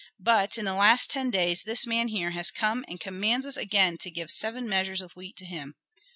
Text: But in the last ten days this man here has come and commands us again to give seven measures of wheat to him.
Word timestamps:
But 0.19 0.57
in 0.57 0.65
the 0.65 0.73
last 0.73 1.11
ten 1.11 1.29
days 1.29 1.61
this 1.61 1.85
man 1.85 2.07
here 2.07 2.31
has 2.31 2.49
come 2.49 2.83
and 2.87 2.99
commands 2.99 3.45
us 3.45 3.55
again 3.55 3.99
to 3.99 4.09
give 4.09 4.31
seven 4.31 4.67
measures 4.67 4.99
of 5.01 5.11
wheat 5.11 5.35
to 5.37 5.45
him. 5.45 5.75